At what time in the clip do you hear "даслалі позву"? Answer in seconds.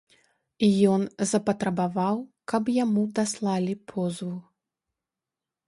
3.21-4.33